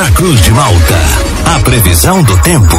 na 0.00 0.10
Cruz 0.12 0.42
de 0.42 0.50
Malta. 0.52 0.94
A 1.44 1.60
previsão 1.60 2.22
do 2.22 2.34
tempo. 2.38 2.74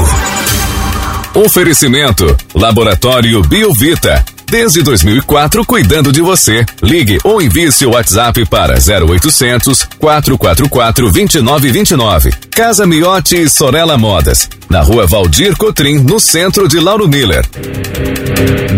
Oferecimento: 1.36 2.36
Laboratório 2.55 3.44
Biovita. 3.44 4.25
Desde 4.50 4.81
2004, 4.81 5.63
cuidando 5.63 6.12
de 6.12 6.20
você. 6.20 6.65
Ligue 6.81 7.20
ou 7.23 7.39
envie 7.39 7.71
seu 7.71 7.92
WhatsApp 7.92 8.44
para 8.47 8.73
0800 8.73 9.88
444 9.99 11.12
2929. 11.12 12.31
Casa 12.49 12.88
Miotti 12.88 13.35
e 13.35 13.47
Sorella 13.47 13.99
Modas. 13.99 14.49
Na 14.67 14.81
rua 14.81 15.06
Valdir 15.06 15.56
Cotrim, 15.56 15.99
no 15.99 16.20
centro 16.20 16.67
de 16.67 16.80
Lauro 16.80 17.08
Miller. 17.08 17.45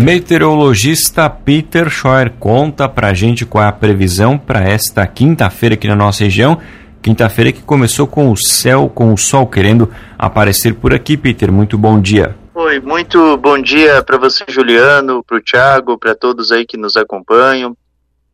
Meteorologista 0.02 1.30
Peter 1.30 1.89
Scheuer 1.89 2.34
conta 2.38 2.89
pra 2.89 3.14
gente 3.14 3.46
qual 3.46 3.64
é 3.64 3.68
a 3.70 3.71
previsão 3.71 4.38
para 4.38 4.68
esta 4.68 5.07
quinta-feira 5.07 5.75
aqui 5.75 5.88
na 5.88 5.96
nossa 5.96 6.25
região. 6.25 6.60
Quinta-feira 7.04 7.52
que 7.52 7.62
começou 7.62 8.08
com 8.08 8.32
o 8.32 8.38
céu, 8.38 8.90
com 8.90 9.14
o 9.14 9.18
sol 9.18 9.46
querendo 9.46 9.94
aparecer 10.18 10.74
por 10.74 10.94
aqui, 10.94 11.18
Peter. 11.18 11.52
Muito 11.52 11.78
bom 11.78 12.00
dia. 12.00 12.34
Oi, 12.56 12.80
muito 12.80 13.36
bom 13.36 13.61
dia 13.61 14.02
para 14.02 14.18
você, 14.18 14.46
Juliano, 14.48 15.21
para 15.21 15.36
o 15.36 15.42
Thiago, 15.42 16.00
para 16.00 16.16
todos 16.16 16.50
aí 16.50 16.66
que 16.66 16.78
nos 16.78 16.96
acompanham. 16.96 17.75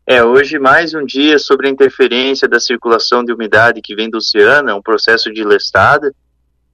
É, 0.06 0.24
hoje 0.24 0.60
mais 0.60 0.94
um 0.94 1.04
dia 1.04 1.40
sobre 1.40 1.68
a 1.68 1.72
interferência 1.72 2.48
da 2.48 2.60
circulação 2.60 3.24
de 3.24 3.34
umidade 3.34 3.82
que 3.82 3.96
vem 3.96 4.08
do 4.08 4.20
oceano, 4.20 4.70
é 4.70 4.74
um 4.76 4.84
processo 4.84 5.34
de 5.34 5.44
lestada, 5.44 6.14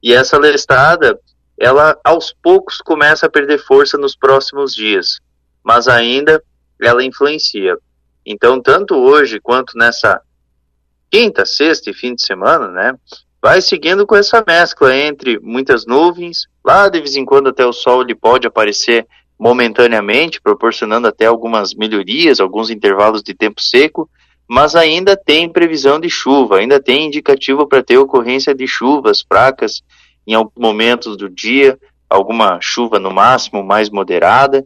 e 0.04 0.14
essa 0.14 0.38
lestada, 0.38 1.18
ela 1.58 1.98
aos 2.04 2.36
poucos 2.44 2.80
começa 2.80 3.26
a 3.26 3.30
perder 3.30 3.60
força 3.60 3.98
nos 3.98 4.18
próximos 4.18 4.76
dias, 4.76 5.22
mas 5.64 5.88
ainda 5.88 6.44
ela 6.82 7.06
influencia. 7.06 7.78
Então, 8.26 8.62
tanto 8.62 8.96
hoje 8.96 9.40
quanto 9.40 9.78
nessa 9.78 10.20
quinta, 11.12 11.46
sexta 11.46 11.90
e 11.90 11.94
fim 11.94 12.16
de 12.16 12.26
semana, 12.26 12.68
né, 12.68 12.96
vai 13.42 13.62
seguindo 13.62 14.06
com 14.08 14.16
essa 14.16 14.44
mescla 14.46 14.96
entre 14.96 15.40
muitas 15.40 15.86
nuvens, 15.86 16.48
lá 16.64 16.90
de 16.90 17.00
vez 17.00 17.16
em 17.16 17.26
quando 17.26 17.50
até 17.50 17.66
o 17.66 17.74
sol 17.74 18.02
ele 18.02 18.16
pode 18.16 18.48
aparecer 18.48 19.06
momentaneamente, 19.38 20.42
proporcionando 20.42 21.08
até 21.08 21.26
algumas 21.26 21.74
melhorias, 21.74 22.40
alguns 22.40 22.70
intervalos 22.70 23.22
de 23.22 23.34
tempo 23.34 23.62
seco, 23.62 24.10
mas 24.48 24.76
ainda 24.76 25.18
tem 25.18 25.50
previsão 25.50 26.00
de 26.00 26.10
chuva, 26.10 26.58
ainda 26.58 26.80
tem 26.80 27.08
indicativo 27.08 27.68
para 27.68 27.84
ter 27.84 27.98
ocorrência 27.98 28.54
de 28.54 28.68
chuvas 28.68 29.22
fracas 29.22 29.82
em 30.26 30.34
alguns 30.34 30.54
momentos 30.58 31.18
do 31.18 31.30
dia, 31.30 31.78
alguma 32.10 32.60
chuva 32.62 33.00
no 33.00 33.12
máximo 33.12 33.64
mais 33.64 33.90
moderada. 33.90 34.66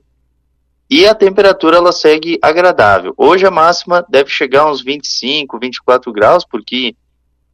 E 0.90 1.06
a 1.06 1.14
temperatura 1.14 1.78
ela 1.78 1.92
segue 1.92 2.40
agradável. 2.42 3.14
Hoje 3.16 3.46
a 3.46 3.52
máxima 3.52 4.04
deve 4.10 4.32
chegar 4.32 4.64
a 4.64 4.72
uns 4.72 4.82
25, 4.82 5.60
24 5.60 6.12
graus, 6.12 6.44
porque 6.44 6.96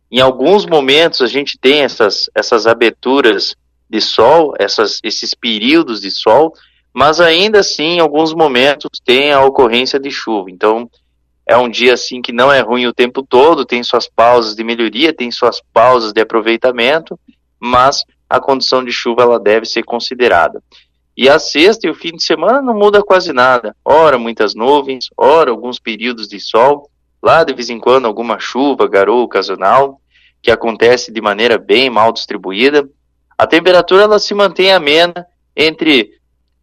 em 0.10 0.22
alguns 0.22 0.66
momentos 0.66 1.22
a 1.22 1.28
gente 1.28 1.58
tem 1.58 1.82
essas, 1.82 2.30
essas 2.34 2.66
aberturas 2.66 3.54
de 3.90 4.00
sol, 4.00 4.54
essas, 4.58 5.00
esses 5.04 5.34
períodos 5.34 6.00
de 6.00 6.10
sol, 6.10 6.54
mas 6.94 7.20
ainda 7.20 7.60
assim, 7.60 7.98
em 7.98 8.00
alguns 8.00 8.34
momentos, 8.34 9.02
tem 9.04 9.34
a 9.34 9.44
ocorrência 9.44 10.00
de 10.00 10.10
chuva. 10.10 10.50
Então, 10.50 10.90
é 11.46 11.58
um 11.58 11.70
dia 11.70 11.94
assim 11.94 12.22
que 12.22 12.32
não 12.32 12.50
é 12.50 12.62
ruim 12.62 12.88
o 12.88 12.94
tempo 12.94 13.22
todo, 13.22 13.66
tem 13.66 13.84
suas 13.84 14.08
pausas 14.08 14.56
de 14.56 14.64
melhoria, 14.64 15.14
tem 15.14 15.30
suas 15.30 15.62
pausas 15.74 16.14
de 16.14 16.22
aproveitamento, 16.22 17.20
mas 17.60 18.06
a 18.30 18.40
condição 18.40 18.84
de 18.84 18.94
chuva 18.94 19.24
ela 19.24 19.40
deve 19.40 19.66
ser 19.66 19.84
considerada. 19.84 20.64
E 21.18 21.30
a 21.30 21.40
sexta 21.40 21.88
e 21.88 21.90
o 21.90 21.96
fim 21.96 22.12
de 22.12 22.24
semana 22.24 22.62
não 22.62 22.74
muda 22.74 23.02
quase 23.02 23.32
nada. 23.32 23.76
Ora 23.84 24.18
muitas 24.18 24.54
nuvens, 24.54 25.10
ora 25.18 25.52
alguns 25.52 25.80
períodos 25.80 26.28
de 26.28 26.40
sol, 26.40 26.90
Lá, 27.26 27.44
de 27.44 27.56
vez 27.56 27.72
em 27.72 27.80
quando, 27.80 28.06
alguma 28.06 28.38
chuva, 28.38 28.88
garoa 28.88 29.24
ocasional, 29.24 30.00
que 30.44 30.52
acontece 30.52 31.12
de 31.12 31.20
maneira 31.20 31.58
bem 31.58 31.90
mal 31.90 32.14
distribuída. 32.14 32.88
A 33.36 33.48
temperatura 33.48 34.04
ela 34.04 34.20
se 34.20 34.36
mantém 34.36 34.72
amena 34.72 35.26
entre 35.56 36.12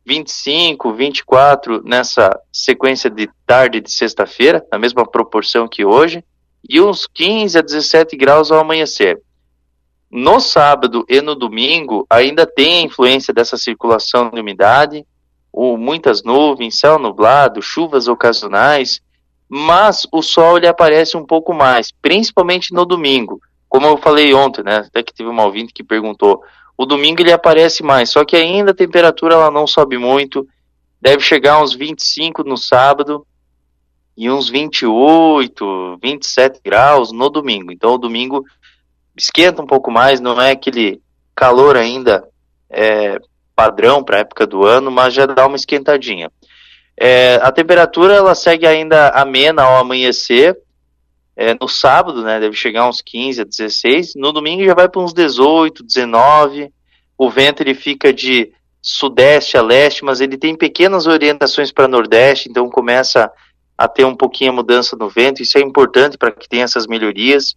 25, 0.06 0.92
24 0.92 1.82
nessa 1.84 2.30
sequência 2.52 3.10
de 3.10 3.28
tarde 3.44 3.80
de 3.80 3.90
sexta-feira, 3.90 4.64
na 4.70 4.78
mesma 4.78 5.04
proporção 5.04 5.66
que 5.66 5.84
hoje, 5.84 6.22
e 6.70 6.80
uns 6.80 7.08
15 7.08 7.58
a 7.58 7.60
17 7.60 8.16
graus 8.16 8.52
ao 8.52 8.60
amanhecer. 8.60 9.20
No 10.12 10.40
sábado 10.40 11.06
e 11.08 11.22
no 11.22 11.34
domingo 11.34 12.06
ainda 12.10 12.44
tem 12.44 12.80
a 12.80 12.82
influência 12.82 13.32
dessa 13.32 13.56
circulação 13.56 14.28
de 14.28 14.38
umidade, 14.38 15.06
ou 15.50 15.78
muitas 15.78 16.22
nuvens, 16.22 16.78
céu 16.78 16.98
nublado, 16.98 17.62
chuvas 17.62 18.08
ocasionais, 18.08 19.00
mas 19.48 20.06
o 20.12 20.20
sol 20.20 20.58
ele 20.58 20.66
aparece 20.66 21.16
um 21.16 21.24
pouco 21.24 21.54
mais, 21.54 21.90
principalmente 22.02 22.74
no 22.74 22.84
domingo. 22.84 23.40
Como 23.70 23.86
eu 23.86 23.96
falei 23.96 24.34
ontem, 24.34 24.62
né? 24.62 24.84
Até 24.86 25.02
que 25.02 25.14
teve 25.14 25.30
uma 25.30 25.46
ouvinte 25.46 25.72
que 25.72 25.82
perguntou. 25.82 26.42
O 26.76 26.84
domingo 26.84 27.22
ele 27.22 27.32
aparece 27.32 27.82
mais, 27.82 28.10
só 28.10 28.22
que 28.22 28.36
ainda 28.36 28.72
a 28.72 28.74
temperatura 28.74 29.34
ela 29.34 29.50
não 29.50 29.66
sobe 29.66 29.96
muito. 29.96 30.46
Deve 31.00 31.22
chegar 31.22 31.62
uns 31.62 31.72
25 31.72 32.44
no 32.44 32.58
sábado 32.58 33.26
e 34.14 34.30
uns 34.30 34.50
28, 34.50 35.98
27 36.02 36.60
graus 36.62 37.12
no 37.12 37.30
domingo. 37.30 37.72
Então 37.72 37.94
o 37.94 37.98
domingo 37.98 38.44
esquenta 39.16 39.62
um 39.62 39.66
pouco 39.66 39.90
mais, 39.90 40.20
não 40.20 40.40
é 40.40 40.52
aquele 40.52 41.00
calor 41.34 41.76
ainda 41.76 42.26
é, 42.70 43.18
padrão 43.54 44.02
para 44.02 44.18
a 44.18 44.20
época 44.20 44.46
do 44.46 44.64
ano, 44.64 44.90
mas 44.90 45.14
já 45.14 45.26
dá 45.26 45.46
uma 45.46 45.56
esquentadinha. 45.56 46.30
É, 46.96 47.36
a 47.42 47.50
temperatura 47.50 48.14
ela 48.14 48.34
segue 48.34 48.66
ainda 48.66 49.08
amena 49.10 49.62
ao 49.62 49.78
amanhecer. 49.78 50.56
É, 51.34 51.54
no 51.58 51.66
sábado, 51.68 52.22
né, 52.22 52.38
deve 52.38 52.54
chegar 52.54 52.88
uns 52.88 53.00
15 53.00 53.40
a 53.40 53.44
16. 53.44 54.14
No 54.16 54.32
domingo 54.32 54.64
já 54.64 54.74
vai 54.74 54.88
para 54.88 55.00
uns 55.00 55.12
18, 55.12 55.82
19. 55.82 56.70
O 57.16 57.30
vento 57.30 57.62
ele 57.62 57.74
fica 57.74 58.12
de 58.12 58.52
sudeste 58.80 59.56
a 59.56 59.62
leste, 59.62 60.04
mas 60.04 60.20
ele 60.20 60.36
tem 60.36 60.56
pequenas 60.56 61.06
orientações 61.06 61.70
para 61.70 61.86
nordeste, 61.86 62.48
então 62.50 62.68
começa 62.68 63.30
a 63.78 63.86
ter 63.88 64.04
um 64.04 64.16
pouquinho 64.16 64.50
a 64.50 64.54
mudança 64.54 64.96
no 64.96 65.08
vento. 65.08 65.40
Isso 65.40 65.56
é 65.56 65.60
importante 65.60 66.18
para 66.18 66.32
que 66.32 66.48
tenha 66.48 66.64
essas 66.64 66.86
melhorias. 66.86 67.54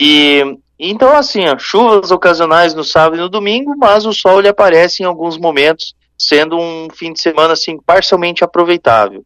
E 0.00 0.58
então 0.78 1.16
assim, 1.16 1.46
ó, 1.48 1.58
chuvas 1.58 2.10
ocasionais 2.10 2.72
no 2.74 2.84
sábado 2.84 3.16
e 3.16 3.20
no 3.20 3.28
domingo, 3.28 3.74
mas 3.76 4.06
o 4.06 4.12
sol 4.12 4.38
ele 4.38 4.48
aparece 4.48 5.02
em 5.02 5.06
alguns 5.06 5.36
momentos 5.36 5.94
sendo 6.16 6.56
um 6.56 6.88
fim 6.92 7.12
de 7.12 7.20
semana 7.20 7.52
assim 7.52 7.78
parcialmente 7.80 8.44
aproveitável. 8.44 9.24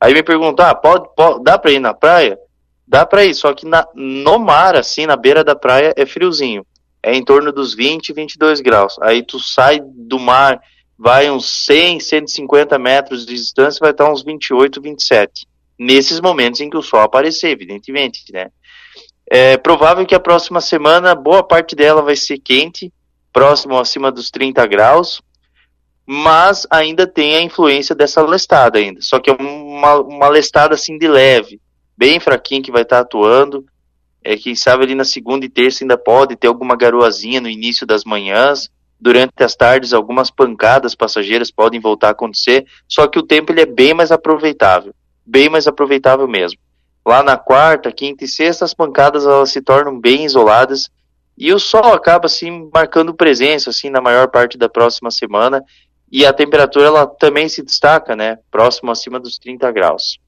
Aí 0.00 0.14
me 0.14 0.22
perguntar, 0.22 0.70
ah, 0.70 0.74
pode, 0.74 1.08
pode, 1.16 1.42
dá 1.42 1.58
para 1.58 1.72
ir 1.72 1.80
na 1.80 1.92
praia? 1.92 2.38
Dá 2.86 3.04
para 3.04 3.24
ir, 3.24 3.34
só 3.34 3.52
que 3.52 3.66
na, 3.66 3.86
no 3.94 4.38
mar 4.38 4.76
assim, 4.76 5.06
na 5.06 5.16
beira 5.16 5.44
da 5.44 5.54
praia 5.54 5.92
é 5.96 6.06
friozinho. 6.06 6.64
É 7.02 7.14
em 7.14 7.24
torno 7.24 7.52
dos 7.52 7.74
20, 7.74 8.12
22 8.12 8.60
graus. 8.60 8.96
Aí 9.02 9.22
tu 9.22 9.38
sai 9.38 9.80
do 9.82 10.18
mar, 10.18 10.60
vai 10.98 11.30
uns 11.30 11.48
100, 11.66 12.00
150 12.00 12.78
metros 12.78 13.24
de 13.24 13.34
distância, 13.34 13.78
vai 13.80 13.90
estar 13.90 14.10
uns 14.10 14.22
28, 14.22 14.80
27. 14.80 15.46
Nesses 15.78 16.20
momentos 16.20 16.60
em 16.60 16.68
que 16.68 16.76
o 16.76 16.82
sol 16.82 17.00
aparecer, 17.00 17.50
evidentemente, 17.50 18.24
né? 18.32 18.48
É 19.30 19.58
provável 19.58 20.06
que 20.06 20.14
a 20.14 20.20
próxima 20.20 20.60
semana, 20.60 21.14
boa 21.14 21.42
parte 21.42 21.76
dela 21.76 22.00
vai 22.00 22.16
ser 22.16 22.38
quente, 22.38 22.90
próximo 23.32 23.78
acima 23.78 24.10
dos 24.10 24.30
30 24.30 24.66
graus, 24.66 25.20
mas 26.06 26.66
ainda 26.70 27.06
tem 27.06 27.36
a 27.36 27.42
influência 27.42 27.94
dessa 27.94 28.22
lestada 28.22 28.78
ainda. 28.78 29.02
Só 29.02 29.18
que 29.18 29.28
é 29.28 29.34
uma, 29.34 29.96
uma 29.96 30.28
lestada 30.28 30.74
assim 30.74 30.96
de 30.96 31.06
leve, 31.06 31.60
bem 31.96 32.18
fraquinho 32.18 32.62
que 32.62 32.72
vai 32.72 32.82
estar 32.82 32.96
tá 32.96 33.02
atuando. 33.02 33.66
É, 34.24 34.34
quem 34.36 34.54
sabe 34.54 34.84
ali 34.84 34.94
na 34.94 35.04
segunda 35.04 35.44
e 35.44 35.50
terça 35.50 35.84
ainda 35.84 35.98
pode 35.98 36.34
ter 36.34 36.46
alguma 36.46 36.74
garoazinha 36.74 37.40
no 37.40 37.48
início 37.48 37.86
das 37.86 38.04
manhãs. 38.04 38.70
Durante 38.98 39.32
as 39.44 39.54
tardes, 39.54 39.92
algumas 39.92 40.30
pancadas 40.30 40.94
passageiras 40.94 41.50
podem 41.50 41.78
voltar 41.78 42.08
a 42.08 42.12
acontecer. 42.12 42.66
Só 42.88 43.06
que 43.06 43.18
o 43.18 43.22
tempo 43.22 43.52
ele 43.52 43.60
é 43.60 43.66
bem 43.66 43.92
mais 43.92 44.10
aproveitável, 44.10 44.94
bem 45.24 45.50
mais 45.50 45.66
aproveitável 45.66 46.26
mesmo. 46.26 46.58
Lá 47.08 47.22
na 47.22 47.38
quarta, 47.38 47.90
quinta 47.90 48.26
e 48.26 48.28
sexta, 48.28 48.66
as 48.66 48.74
pancadas 48.74 49.24
elas 49.24 49.50
se 49.50 49.62
tornam 49.62 49.98
bem 49.98 50.26
isoladas 50.26 50.90
e 51.38 51.50
o 51.54 51.58
sol 51.58 51.94
acaba 51.94 52.26
assim 52.26 52.68
marcando 52.70 53.14
presença 53.14 53.70
assim 53.70 53.88
na 53.88 53.98
maior 53.98 54.28
parte 54.28 54.58
da 54.58 54.68
próxima 54.68 55.10
semana 55.10 55.64
e 56.12 56.26
a 56.26 56.34
temperatura 56.34 56.84
ela 56.84 57.06
também 57.06 57.48
se 57.48 57.62
destaca, 57.62 58.14
né, 58.14 58.36
próximo 58.50 58.90
acima 58.90 59.18
dos 59.18 59.38
30 59.38 59.72
graus. 59.72 60.18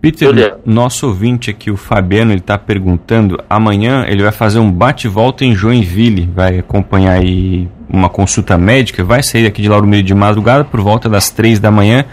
Peter, 0.00 0.26
Julia. 0.26 0.58
nosso 0.66 1.06
ouvinte 1.06 1.48
aqui, 1.48 1.70
o 1.70 1.76
Fabiano, 1.76 2.32
ele 2.32 2.40
está 2.40 2.58
perguntando, 2.58 3.40
amanhã 3.48 4.04
ele 4.08 4.24
vai 4.24 4.32
fazer 4.32 4.58
um 4.58 4.72
bate-volta 4.72 5.44
em 5.44 5.54
Joinville, 5.54 6.26
vai 6.26 6.58
acompanhar 6.58 7.20
aí 7.20 7.68
uma 7.88 8.08
consulta 8.08 8.58
médica, 8.58 9.04
vai 9.04 9.22
sair 9.22 9.46
aqui 9.46 9.62
de 9.62 9.68
Lauro 9.68 9.86
Miller 9.86 10.04
de 10.04 10.14
madrugada 10.14 10.64
por 10.64 10.80
volta 10.80 11.08
das 11.08 11.30
3 11.30 11.60
da 11.60 11.70
manhã, 11.70 12.04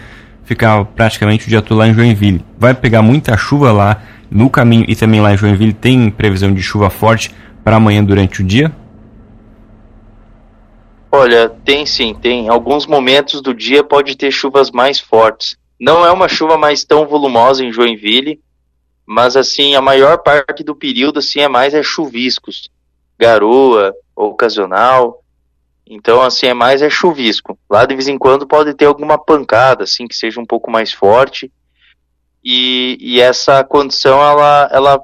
ficar 0.46 0.84
praticamente 0.84 1.46
o 1.46 1.48
dia 1.50 1.60
todo 1.60 1.76
lá 1.76 1.88
em 1.88 1.92
Joinville. 1.92 2.42
Vai 2.56 2.72
pegar 2.72 3.02
muita 3.02 3.36
chuva 3.36 3.72
lá 3.72 4.02
no 4.30 4.48
caminho 4.48 4.86
e 4.88 4.96
também 4.96 5.20
lá 5.20 5.34
em 5.34 5.36
Joinville 5.36 5.74
tem 5.74 6.08
previsão 6.08 6.54
de 6.54 6.62
chuva 6.62 6.88
forte 6.88 7.34
para 7.62 7.76
amanhã 7.76 8.02
durante 8.02 8.40
o 8.40 8.44
dia? 8.44 8.74
Olha, 11.10 11.48
tem 11.48 11.84
sim, 11.84 12.14
tem. 12.14 12.48
Alguns 12.48 12.86
momentos 12.86 13.42
do 13.42 13.52
dia 13.52 13.82
pode 13.82 14.16
ter 14.16 14.30
chuvas 14.30 14.70
mais 14.70 15.00
fortes. 15.00 15.56
Não 15.78 16.06
é 16.06 16.12
uma 16.12 16.28
chuva 16.28 16.56
mais 16.56 16.84
tão 16.84 17.06
volumosa 17.06 17.64
em 17.64 17.72
Joinville, 17.72 18.40
mas 19.04 19.36
assim, 19.36 19.74
a 19.74 19.82
maior 19.82 20.18
parte 20.18 20.62
do 20.62 20.76
período 20.76 21.18
assim 21.18 21.40
é 21.40 21.48
mais 21.48 21.74
é 21.74 21.82
chuviscos, 21.82 22.70
garoa, 23.18 23.94
ocasional. 24.14 25.22
Então, 25.88 26.20
assim, 26.20 26.46
é 26.46 26.54
mais 26.54 26.82
é 26.82 26.90
chuvisco. 26.90 27.56
Lá 27.70 27.86
de 27.86 27.94
vez 27.94 28.08
em 28.08 28.18
quando 28.18 28.46
pode 28.46 28.74
ter 28.74 28.86
alguma 28.86 29.16
pancada, 29.16 29.84
assim, 29.84 30.08
que 30.08 30.16
seja 30.16 30.40
um 30.40 30.46
pouco 30.46 30.70
mais 30.70 30.92
forte. 30.92 31.50
E, 32.44 32.96
e 33.00 33.20
essa 33.20 33.62
condição, 33.62 34.20
ela, 34.20 34.68
ela, 34.72 35.00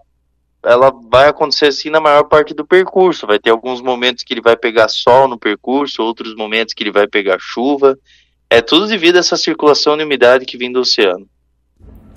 ela 0.64 0.92
vai 1.10 1.28
acontecer 1.28 1.66
assim 1.66 1.88
na 1.88 2.00
maior 2.00 2.24
parte 2.24 2.52
do 2.52 2.66
percurso. 2.66 3.26
Vai 3.26 3.38
ter 3.38 3.50
alguns 3.50 3.80
momentos 3.80 4.24
que 4.24 4.34
ele 4.34 4.40
vai 4.40 4.56
pegar 4.56 4.88
sol 4.88 5.28
no 5.28 5.38
percurso, 5.38 6.02
outros 6.02 6.34
momentos 6.34 6.74
que 6.74 6.82
ele 6.82 6.92
vai 6.92 7.06
pegar 7.06 7.38
chuva. 7.40 7.96
É 8.50 8.60
tudo 8.60 8.86
devido 8.88 9.16
a 9.16 9.20
essa 9.20 9.36
circulação 9.36 9.96
de 9.96 10.04
umidade 10.04 10.44
que 10.44 10.58
vem 10.58 10.70
do 10.70 10.80
oceano. 10.80 11.28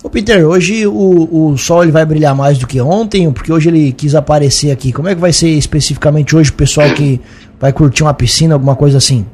Ô 0.06 0.10
Peter, 0.10 0.48
hoje 0.48 0.86
o, 0.86 1.50
o 1.50 1.58
sol 1.58 1.82
ele 1.82 1.92
vai 1.92 2.06
brilhar 2.06 2.36
mais 2.36 2.60
do 2.60 2.68
que 2.68 2.80
ontem, 2.80 3.34
porque 3.34 3.52
hoje 3.52 3.70
ele 3.70 3.92
quis 3.92 4.14
aparecer 4.14 4.70
aqui. 4.70 4.94
Como 4.94 5.10
é 5.10 5.16
que 5.16 5.20
vai 5.20 5.34
ser 5.34 5.50
especificamente 5.50 6.36
hoje 6.36 6.52
o 6.52 6.54
pessoal 6.54 6.94
que 6.94 7.20
vai 7.60 7.74
curtir 7.74 8.04
uma 8.04 8.14
piscina, 8.14 8.54
alguma 8.54 8.76
coisa 8.76 9.00
assim? 9.00 9.26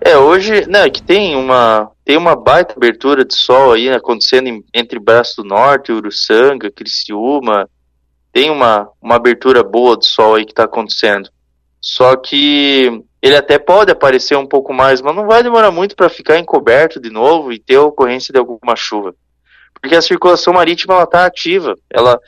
É, 0.00 0.18
hoje, 0.18 0.68
né, 0.68 0.90
que 0.90 1.00
tem 1.00 1.36
uma, 1.36 1.88
tem 2.04 2.16
uma 2.16 2.34
baita 2.34 2.74
abertura 2.76 3.24
de 3.24 3.36
sol 3.36 3.74
aí 3.74 3.88
acontecendo 3.88 4.48
em, 4.48 4.64
entre 4.74 4.98
Braço 4.98 5.40
do 5.40 5.48
Norte, 5.48 5.92
Uruçanga, 5.92 6.72
Criciúma. 6.72 7.70
Tem 8.32 8.50
uma, 8.50 8.88
uma 9.00 9.14
abertura 9.14 9.62
boa 9.62 9.96
do 9.96 10.04
sol 10.04 10.34
aí 10.34 10.44
que 10.44 10.50
está 10.50 10.64
acontecendo. 10.64 11.30
Só 11.84 12.16
que 12.16 13.04
ele 13.20 13.36
até 13.36 13.58
pode 13.58 13.92
aparecer 13.92 14.38
um 14.38 14.46
pouco 14.46 14.72
mais, 14.72 15.02
mas 15.02 15.14
não 15.14 15.26
vai 15.26 15.42
demorar 15.42 15.70
muito 15.70 15.94
para 15.94 16.08
ficar 16.08 16.38
encoberto 16.38 16.98
de 16.98 17.10
novo 17.10 17.52
e 17.52 17.58
ter 17.58 17.76
ocorrência 17.76 18.32
de 18.32 18.38
alguma 18.38 18.74
chuva. 18.74 19.14
Porque 19.78 19.94
a 19.94 20.00
circulação 20.00 20.54
marítima 20.54 21.02
está 21.02 21.26
ativa. 21.26 21.76
Ela, 21.90 22.18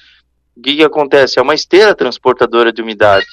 o 0.54 0.60
que, 0.60 0.76
que 0.76 0.84
acontece? 0.84 1.38
É 1.38 1.42
uma 1.42 1.54
esteira 1.54 1.94
transportadora 1.94 2.70
de 2.70 2.82
umidade. 2.82 3.24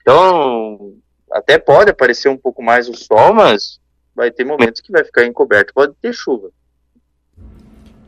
Então, 0.00 0.94
até 1.30 1.58
pode 1.58 1.90
aparecer 1.90 2.30
um 2.30 2.38
pouco 2.38 2.62
mais 2.62 2.88
o 2.88 2.94
sol, 2.94 3.34
mas 3.34 3.78
vai 4.14 4.30
ter 4.30 4.46
momentos 4.46 4.80
que 4.80 4.90
vai 4.90 5.04
ficar 5.04 5.26
encoberto, 5.26 5.74
pode 5.74 5.92
ter 6.00 6.14
chuva. 6.14 6.48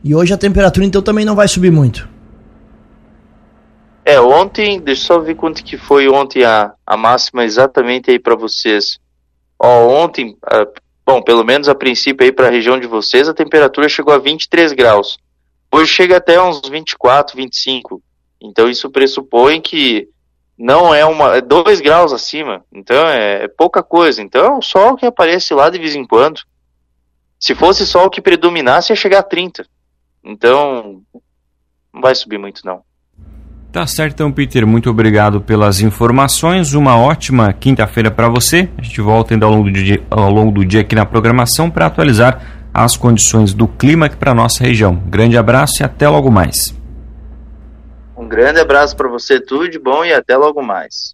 E 0.03 0.15
hoje 0.15 0.33
a 0.33 0.37
temperatura 0.37 0.87
então 0.87 1.03
também 1.03 1.23
não 1.23 1.35
vai 1.35 1.47
subir 1.47 1.71
muito. 1.71 2.09
É, 4.05 4.19
ontem, 4.19 4.79
deixa 4.79 5.01
eu 5.01 5.05
só 5.05 5.19
ver 5.19 5.35
quanto 5.35 5.63
que 5.63 5.77
foi 5.77 6.09
ontem 6.09 6.43
a, 6.43 6.73
a 6.85 6.97
máxima 6.97 7.43
exatamente 7.43 8.09
aí 8.09 8.19
para 8.19 8.35
vocês. 8.35 8.99
Ó, 9.59 9.87
ontem, 9.87 10.37
bom, 11.05 11.21
pelo 11.21 11.43
menos 11.43 11.67
a 11.67 11.75
princípio 11.75 12.25
aí 12.25 12.31
para 12.31 12.47
a 12.47 12.51
região 12.51 12.79
de 12.79 12.87
vocês, 12.87 13.27
a 13.27 13.33
temperatura 13.33 13.89
chegou 13.89 14.13
a 14.13 14.17
23 14.17 14.73
graus. 14.73 15.17
Hoje 15.71 15.91
chega 15.91 16.17
até 16.17 16.41
uns 16.41 16.67
24, 16.67 17.35
25. 17.35 18.01
Então 18.41 18.69
isso 18.69 18.89
pressupõe 18.89 19.61
que 19.61 20.07
não 20.57 20.93
é 20.93 21.05
uma. 21.05 21.37
é 21.37 21.41
2 21.41 21.81
graus 21.81 22.11
acima. 22.11 22.65
Então 22.73 23.07
é, 23.07 23.43
é 23.43 23.47
pouca 23.47 23.83
coisa. 23.83 24.21
Então 24.21 24.45
é 24.45 24.57
o 24.57 24.61
sol 24.61 24.95
que 24.95 25.05
aparece 25.05 25.53
lá 25.53 25.69
de 25.69 25.77
vez 25.77 25.95
em 25.95 26.05
quando. 26.05 26.41
Se 27.39 27.55
fosse 27.55 27.85
sol 27.85 28.09
que 28.09 28.21
predominasse, 28.21 28.91
ia 28.91 28.95
chegar 28.95 29.19
a 29.19 29.23
30. 29.23 29.65
Então, 30.23 31.01
não 31.93 32.01
vai 32.01 32.13
subir 32.13 32.37
muito 32.37 32.65
não. 32.65 32.83
Tá 33.71 33.85
certo, 33.85 34.13
então, 34.13 34.31
Peter. 34.31 34.65
Muito 34.65 34.89
obrigado 34.89 35.41
pelas 35.41 35.79
informações. 35.79 36.73
Uma 36.73 36.97
ótima 36.97 37.53
quinta-feira 37.53 38.09
para 38.09 38.27
você. 38.27 38.67
A 38.77 38.81
gente 38.81 38.99
volta 38.99 39.35
ainda 39.35 39.45
ao 39.45 39.51
longo 39.51 39.65
do 39.65 39.71
dia, 39.71 40.01
ao 40.09 40.31
longo 40.31 40.51
do 40.51 40.65
dia 40.65 40.81
aqui 40.81 40.95
na 40.95 41.05
programação 41.05 41.69
para 41.69 41.85
atualizar 41.85 42.41
as 42.73 42.97
condições 42.97 43.53
do 43.53 43.67
clima 43.67 44.09
para 44.09 44.33
nossa 44.33 44.63
região. 44.63 44.95
Grande 44.95 45.37
abraço 45.37 45.81
e 45.81 45.83
até 45.83 46.09
logo 46.09 46.31
mais. 46.31 46.75
Um 48.17 48.27
grande 48.27 48.59
abraço 48.59 48.95
para 48.97 49.07
você, 49.07 49.39
tudo 49.39 49.69
de 49.69 49.77
bom 49.77 50.03
e 50.03 50.13
até 50.13 50.35
logo 50.35 50.63
mais. 50.63 51.07